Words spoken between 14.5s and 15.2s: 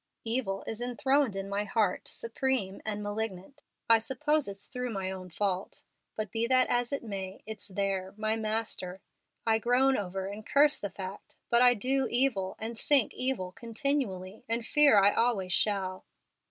I fear I